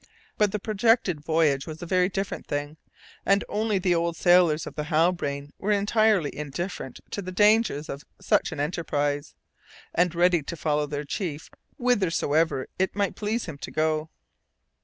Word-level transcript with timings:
But 0.35 0.51
the 0.51 0.57
projected 0.57 1.21
voyage 1.23 1.67
was 1.67 1.79
a 1.83 1.85
very 1.85 2.09
different 2.09 2.47
thing; 2.47 2.77
and 3.23 3.43
only 3.47 3.77
the 3.77 3.93
old 3.93 4.15
sailors 4.15 4.65
of 4.65 4.73
the 4.73 4.85
Halbrane 4.85 5.53
were 5.59 5.71
entirely 5.71 6.35
indifferent 6.35 6.99
to 7.11 7.21
the 7.21 7.31
dangers 7.31 7.87
of 7.87 8.03
such 8.19 8.51
an 8.51 8.59
enterprise, 8.59 9.35
and 9.93 10.15
ready 10.15 10.41
to 10.41 10.55
follow 10.55 10.87
their 10.87 11.05
chief 11.05 11.51
whithersoever 11.77 12.65
it 12.79 12.95
might 12.95 13.15
please 13.15 13.45
him 13.45 13.59
to 13.59 13.69
go. 13.69 14.09